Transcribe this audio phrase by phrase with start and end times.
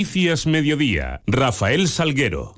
[0.00, 2.54] Noticias Mediodía, Rafael Salguero.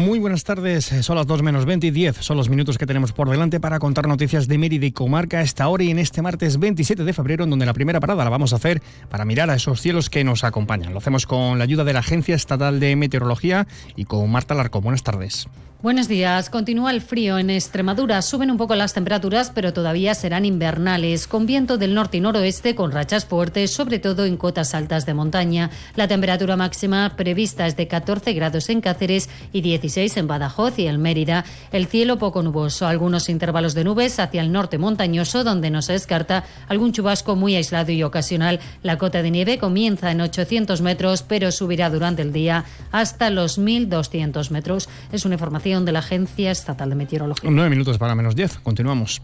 [0.00, 3.12] Muy buenas tardes, son las 2 menos 20 y 10, son los minutos que tenemos
[3.12, 6.22] por delante para contar noticias de Mérida y Comarca a esta hora y en este
[6.22, 8.80] martes 27 de febrero, en donde la primera parada la vamos a hacer
[9.10, 10.94] para mirar a esos cielos que nos acompañan.
[10.94, 14.80] Lo hacemos con la ayuda de la Agencia Estatal de Meteorología y con Marta Larco.
[14.80, 15.46] Buenas tardes.
[15.82, 16.50] Buenos días.
[16.50, 18.20] Continúa el frío en Extremadura.
[18.20, 22.74] Suben un poco las temperaturas, pero todavía serán invernales, con viento del norte y noroeste,
[22.74, 25.70] con rachas fuertes, sobre todo en cotas altas de montaña.
[25.96, 30.86] La temperatura máxima prevista es de 14 grados en Cáceres y 16 en Badajoz y
[30.86, 31.44] en Mérida.
[31.72, 35.94] El cielo poco nuboso, algunos intervalos de nubes hacia el norte montañoso, donde no se
[35.94, 38.60] descarta algún chubasco muy aislado y ocasional.
[38.82, 43.58] La cota de nieve comienza en 800 metros, pero subirá durante el día hasta los
[43.58, 44.88] 1.200 metros.
[45.10, 47.50] Es una información de la Agencia Estatal de Meteorología.
[47.50, 48.58] Nueve minutos para menos diez.
[48.58, 49.20] Continuamos.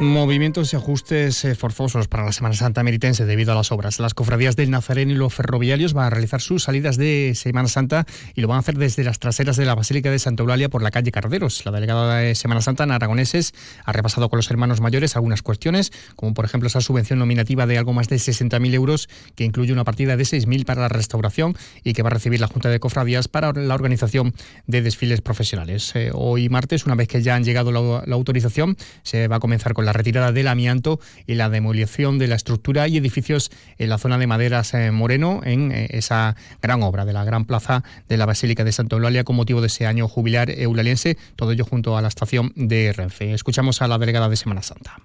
[0.00, 3.98] Movimientos y ajustes eh, forzosos para la Semana Santa meritense debido a las obras.
[3.98, 8.06] Las cofradías del Nazareno y los ferroviarios van a realizar sus salidas de Semana Santa
[8.36, 10.82] y lo van a hacer desde las traseras de la Basílica de Santa Eulalia por
[10.82, 11.66] la calle Carderos.
[11.66, 15.90] La delegada de Semana Santa en Aragoneses ha repasado con los hermanos mayores algunas cuestiones,
[16.14, 19.82] como por ejemplo esa subvención nominativa de algo más de 60.000 euros, que incluye una
[19.82, 23.26] partida de 6.000 para la restauración y que va a recibir la Junta de Cofradías
[23.26, 24.32] para la organización
[24.68, 25.90] de desfiles profesionales.
[25.96, 29.40] Eh, hoy martes, una vez que ya han llegado la, la autorización, se va a
[29.40, 33.88] comenzar con la retirada del amianto y la demolición de la estructura y edificios en
[33.88, 37.84] la zona de Maderas eh, Moreno, en eh, esa gran obra de la gran plaza
[38.06, 41.64] de la Basílica de Santa Eulalia con motivo de ese año jubilar eulaliense, todo ello
[41.64, 43.32] junto a la estación de Renfe.
[43.32, 44.98] Escuchamos a la delegada de Semana Santa.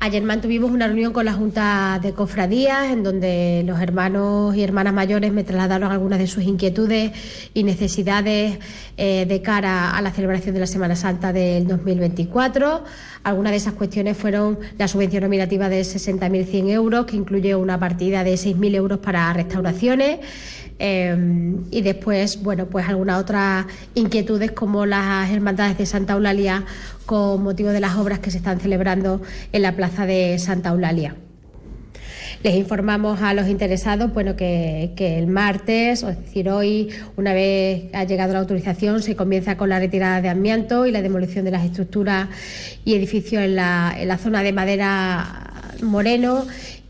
[0.00, 4.92] Ayer mantuvimos una reunión con la Junta de Cofradías en donde los hermanos y hermanas
[4.92, 7.12] mayores me trasladaron algunas de sus inquietudes
[7.54, 8.58] y necesidades
[8.98, 12.84] eh, de cara a la celebración de la Semana Santa del 2024.
[13.24, 18.22] Algunas de esas cuestiones fueron la subvención nominativa de 60.100 euros, que incluye una partida
[18.22, 20.20] de 6.000 euros para restauraciones.
[20.78, 26.64] Eh, y después, bueno, pues algunas otras inquietudes como las hermandades de Santa Eulalia
[27.06, 29.22] con motivo de las obras que se están celebrando
[29.52, 31.16] en la plaza de Santa Eulalia.
[32.44, 38.04] Les informamos a los interesados bueno, que, el martes, es decir, hoy, una vez ha
[38.04, 41.64] llegado la autorización, se comienza con la retirada de amianto y la demolición de las
[41.64, 42.28] estructuras
[42.84, 46.44] y edificios en la zona de madera Moreno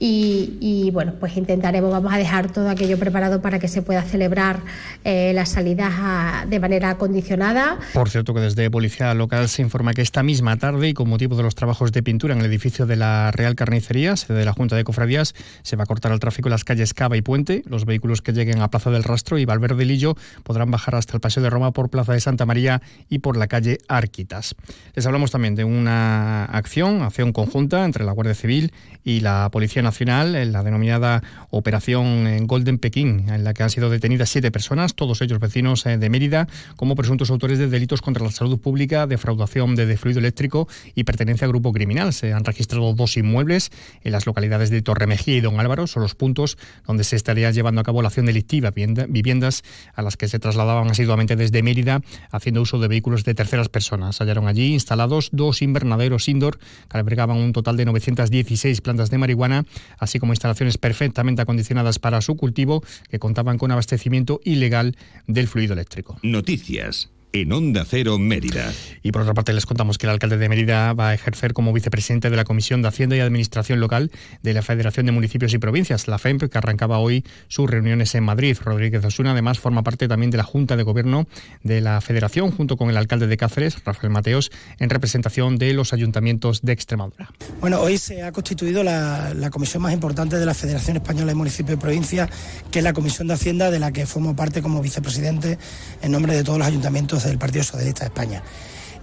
[0.07, 4.03] y, y, bueno, pues intentaremos, vamos a dejar todo aquello preparado para que se pueda
[4.03, 4.61] celebrar
[5.03, 7.79] eh, las salidas a, de manera acondicionada.
[7.95, 11.37] Por cierto, que desde Policía Local se informa que esta misma tarde y con motivo
[11.37, 14.53] de los trabajos de pintura en el edificio de la Real Carnicería, sede de la
[14.53, 17.63] Junta de Cofradías, se va a cortar el tráfico en las calles Cava y Puente.
[17.65, 21.23] Los vehículos que lleguen a Plaza del Rastro y Valverde Lillo podrán bajar hasta el
[21.23, 24.55] Paseo de Roma por Plaza de Santa María y por la calle Arquitas.
[24.95, 28.71] Les hablamos también de una acción, acción conjunta entre la Guardia Civil
[29.03, 33.91] y la Policía Nacional, en la denominada Operación Golden Pekín, en la que han sido
[33.91, 38.31] detenidas siete personas, todos ellos vecinos de Mérida, como presuntos autores de delitos contra la
[38.31, 42.13] salud pública, defraudación de fluido eléctrico y pertenencia a grupo criminal.
[42.13, 43.71] Se han registrado dos inmuebles
[44.03, 47.81] en las localidades de Torremejía y Don Álvaro, son los puntos donde se estaría llevando
[47.81, 49.63] a cabo la acción delictiva, viviendas
[49.95, 54.19] a las que se trasladaban asiduamente desde Mérida, haciendo uso de vehículos de terceras personas.
[54.19, 59.65] Hallaron allí instalados dos invernaderos indoor que albergaban un total de 916 plantas de marihuana,
[59.99, 64.97] así como instalaciones perfectamente acondicionadas para su cultivo que contaban con abastecimiento ilegal
[65.27, 66.19] del fluido eléctrico.
[66.23, 68.73] Noticias en Onda Cero Mérida.
[69.03, 71.73] Y por otra parte les contamos que el alcalde de Mérida va a ejercer como
[71.73, 74.13] vicepresidente de la Comisión de Hacienda y Administración Local
[74.45, 78.23] de la Federación de Municipios y Provincias, la FEMP, que arrancaba hoy sus reuniones en
[78.23, 78.57] Madrid.
[78.65, 81.27] Rodríguez Osuna además forma parte también de la Junta de Gobierno
[81.65, 85.93] de la Federación, junto con el alcalde de Cáceres, Rafael Mateos, en representación de los
[85.93, 87.31] ayuntamientos de Extremadura.
[87.61, 91.35] Bueno, hoy se ha constituido la, la comisión más importante de la Federación Española de
[91.35, 92.31] Municipios y Provincias,
[92.71, 95.59] que es la Comisión de Hacienda, de la que formo parte como vicepresidente
[96.01, 98.43] en nombre de todos los ayuntamientos del Partido Socialista de España.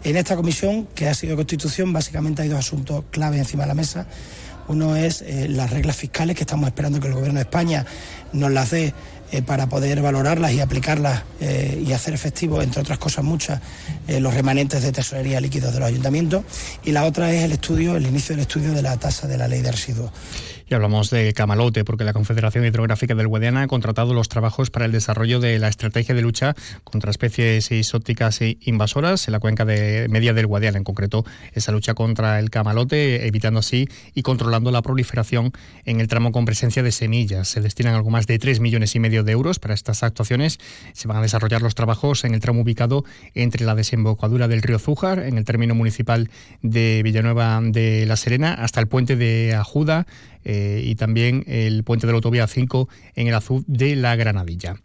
[0.03, 3.75] En esta comisión, que ha sido constitución, básicamente hay dos asuntos clave encima de la
[3.75, 4.07] mesa.
[4.67, 7.85] Uno es eh, las reglas fiscales que estamos esperando que el Gobierno de España
[8.33, 8.93] nos las dé
[9.31, 13.61] eh, para poder valorarlas y aplicarlas eh, y hacer efectivo, entre otras cosas muchas,
[14.07, 16.45] los remanentes de tesorería líquidos de los ayuntamientos.
[16.83, 19.47] Y la otra es el estudio, el inicio del estudio de la tasa de la
[19.47, 20.11] ley de residuos.
[20.71, 24.85] Y hablamos de Camalote, porque la Confederación Hidrográfica del Guadiana ha contratado los trabajos para
[24.85, 29.65] el desarrollo de la estrategia de lucha contra especies exóticas e invasoras en la cuenca
[29.65, 34.71] de media del Guadiana, en concreto esa lucha contra el camalote, evitando así y controlando
[34.71, 35.51] la proliferación
[35.83, 37.49] en el tramo con presencia de semillas.
[37.49, 40.57] Se destinan algo más de 3 millones y medio de euros para estas actuaciones.
[40.93, 43.03] Se van a desarrollar los trabajos en el tramo ubicado
[43.33, 46.29] entre la desembocadura del río Zújar, en el término municipal
[46.61, 50.07] de Villanueva de la Serena, hasta el puente de Ajuda,
[50.43, 54.75] eh, y también el puente de la autovía 5 en el azul de la Granadilla.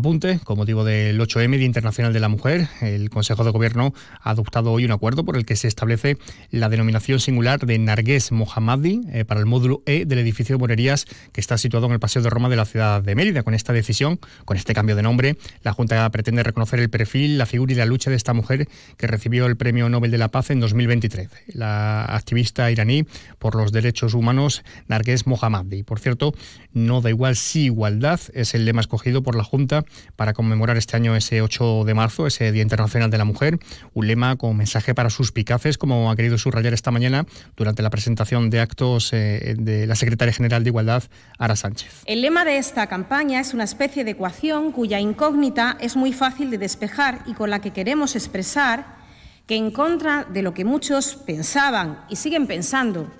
[0.00, 3.92] Apunte, con motivo del 8M, Día Internacional de la Mujer, el Consejo de Gobierno
[4.22, 6.16] ha adoptado hoy un acuerdo por el que se establece
[6.50, 11.04] la denominación singular de Nargués Mohammadi eh, para el módulo E del edificio de Morerías
[11.32, 13.42] que está situado en el Paseo de Roma de la ciudad de Mérida.
[13.42, 17.44] Con esta decisión, con este cambio de nombre, la Junta pretende reconocer el perfil, la
[17.44, 20.48] figura y la lucha de esta mujer que recibió el Premio Nobel de la Paz
[20.48, 21.28] en 2023.
[21.52, 23.04] La activista iraní
[23.38, 25.82] por los derechos humanos Nargués Mohammadi.
[25.82, 26.32] Por cierto,
[26.72, 29.84] no da igual si igualdad es el lema escogido por la Junta
[30.16, 33.58] para conmemorar este año ese 8 de marzo, ese Día Internacional de la Mujer,
[33.94, 37.26] un lema con mensaje para sus picaces, como ha querido subrayar esta mañana
[37.56, 41.04] durante la presentación de actos eh, de la Secretaria General de Igualdad,
[41.38, 42.02] Ara Sánchez.
[42.06, 46.50] El lema de esta campaña es una especie de ecuación cuya incógnita es muy fácil
[46.50, 49.00] de despejar y con la que queremos expresar
[49.46, 53.10] que en contra de lo que muchos pensaban y siguen pensando,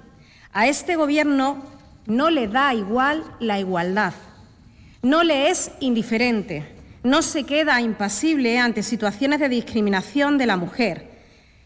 [0.52, 1.64] a este Gobierno
[2.06, 4.14] no le da igual la igualdad.
[5.02, 6.67] No le es indiferente,
[7.02, 11.11] no se queda impasible ante situaciones de discriminación de la mujer,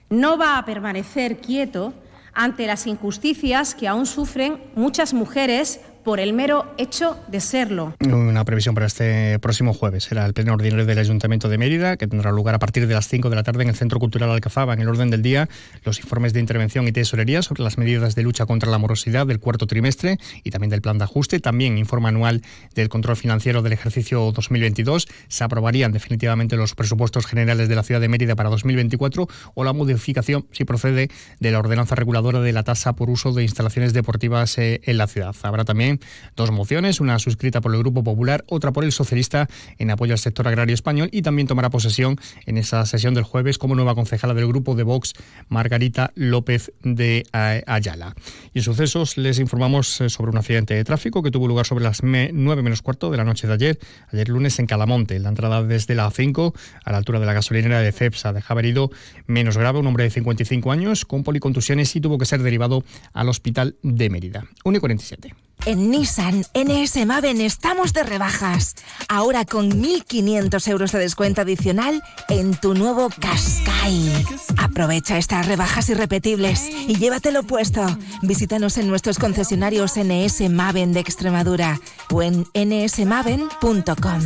[0.09, 1.95] no va a permanecer quieto
[2.33, 7.95] ante las injusticias que aún sufren muchas mujeres por el mero hecho de serlo.
[8.01, 12.07] Una previsión para este próximo jueves será el pleno ordinario del Ayuntamiento de Mérida, que
[12.07, 14.75] tendrá lugar a partir de las 5 de la tarde en el Centro Cultural Alcazaba.
[14.75, 15.49] En el orden del día,
[15.85, 19.41] los informes de intervención y tesorería sobre las medidas de lucha contra la morosidad del
[19.41, 21.41] cuarto trimestre y también del plan de ajuste.
[21.41, 22.43] También informe anual
[22.75, 25.09] del control financiero del ejercicio 2022.
[25.29, 29.73] Se aprobarían definitivamente los presupuestos generales de la ciudad de Mérida para 2024 o la
[29.73, 31.09] modificación, si procede,
[31.41, 35.07] de la ordenanza reguladora de la tasa por uso de instalaciones deportivas eh, en la
[35.07, 35.35] ciudad.
[35.43, 35.94] Habrá también
[36.37, 39.49] dos mociones, una suscrita por el Grupo Popular, otra por el Socialista
[39.79, 43.59] en apoyo al sector agrario español y también tomará posesión en esa sesión del jueves
[43.59, 45.15] como nueva concejala del Grupo de Vox,
[45.49, 48.15] Margarita López de Ayala.
[48.53, 51.85] Y en sucesos les informamos eh, sobre un accidente de tráfico que tuvo lugar sobre
[51.85, 53.79] las 9 menos cuarto de la noche de ayer,
[54.13, 55.19] ayer lunes en Calamonte.
[55.19, 56.55] La entrada desde la A5
[56.85, 58.91] a la altura de la gasolinera de Cepsa dejaba herido
[59.27, 63.29] menos grave un hombre de 55 años con policontusiones y tuvo que ser derivado al
[63.29, 64.45] hospital de Mérida.
[64.65, 65.35] 1 y 47.
[65.67, 68.75] En Nissan NS Maven estamos de rebajas.
[69.09, 74.27] Ahora con 1.500 euros de descuento adicional en tu nuevo Qashqai.
[74.59, 77.85] Aprovecha estas rebajas irrepetibles y llévatelo puesto.
[78.21, 81.81] Visítanos en nuestros concesionarios NS Maven de Extremadura
[82.11, 84.21] o en nsmaven.com.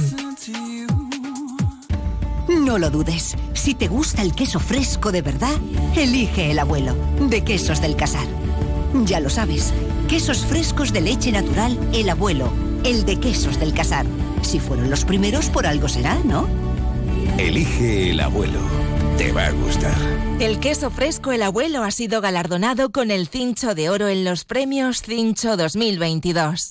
[2.49, 3.37] No lo dudes.
[3.55, 5.55] Si te gusta el queso fresco de verdad,
[5.97, 8.27] elige el abuelo de Quesos del Casar.
[9.05, 9.73] Ya lo sabes,
[10.09, 12.51] quesos frescos de leche natural, el abuelo,
[12.85, 14.07] el de quesos del casar.
[14.43, 16.49] Si fueron los primeros, por algo será, ¿no?
[17.39, 18.59] Elige el abuelo.
[19.17, 19.95] Te va a gustar.
[20.41, 24.45] El queso fresco El Abuelo ha sido galardonado con el Cincho de Oro en los
[24.45, 26.71] premios Cincho 2022.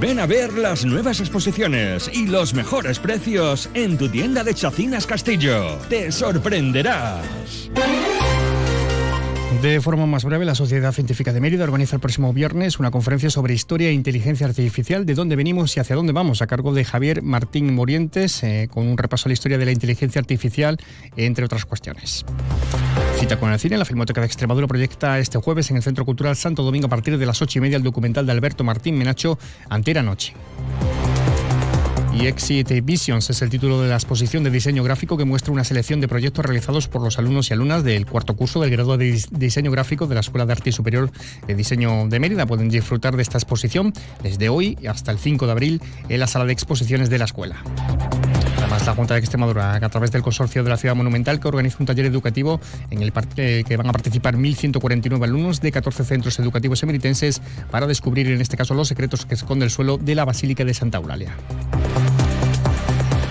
[0.00, 5.06] Ven a ver las nuevas exposiciones y los mejores precios en tu tienda de Chacinas
[5.06, 5.78] Castillo.
[5.88, 7.70] Te sorprenderás.
[9.62, 13.28] De forma más breve, la Sociedad Científica de Mérida organiza el próximo viernes una conferencia
[13.28, 16.84] sobre historia e inteligencia artificial, de dónde venimos y hacia dónde vamos, a cargo de
[16.84, 20.78] Javier Martín Morientes, eh, con un repaso a la historia de la inteligencia artificial,
[21.16, 22.24] entre otras cuestiones.
[23.28, 26.34] Cita con el cine, la Filmoteca de Extremadura proyecta este jueves en el Centro Cultural
[26.34, 29.38] Santo Domingo a partir de las ocho y media el documental de Alberto Martín Menacho,
[29.68, 30.32] Antera Noche.
[32.14, 35.62] Y Exit Visions es el título de la exposición de diseño gráfico que muestra una
[35.62, 39.22] selección de proyectos realizados por los alumnos y alumnas del cuarto curso del grado de
[39.30, 41.10] diseño gráfico de la Escuela de Arte Superior
[41.46, 42.46] de Diseño de Mérida.
[42.46, 43.92] Pueden disfrutar de esta exposición
[44.22, 47.62] desde hoy hasta el 5 de abril en la sala de exposiciones de la escuela.
[48.68, 51.78] Además, la Junta de Extremadura, a través del Consorcio de la Ciudad Monumental, que organiza
[51.80, 52.60] un taller educativo
[52.90, 58.26] en el que van a participar 1.149 alumnos de 14 centros educativos emeritenses para descubrir,
[58.26, 61.32] en este caso, los secretos que esconde el suelo de la Basílica de Santa Eulalia.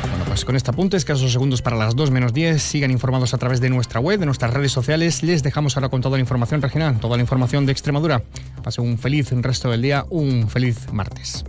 [0.01, 2.59] terminamos con este apunte, escasos segundos para las 2 menos 10.
[2.59, 5.21] Sigan informados a través de nuestra web, de nuestras redes sociales.
[5.21, 8.23] Les dejamos ahora con toda la información regional, toda la información de Extremadura.
[8.63, 11.45] Pase un feliz resto del día, un feliz martes.